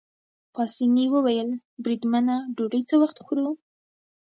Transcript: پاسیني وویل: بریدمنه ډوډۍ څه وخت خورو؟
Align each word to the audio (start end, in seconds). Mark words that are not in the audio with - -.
پاسیني 0.53 1.05
وویل: 1.11 1.49
بریدمنه 1.83 2.35
ډوډۍ 2.55 2.81
څه 2.89 2.95
وخت 3.03 3.17
خورو؟ 3.25 3.47